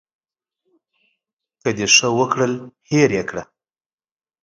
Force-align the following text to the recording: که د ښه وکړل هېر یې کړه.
که 1.61 1.69
د 1.77 1.79
ښه 1.95 2.07
وکړل 2.19 2.53
هېر 2.89 3.09
یې 3.17 3.23
کړه. 3.29 3.43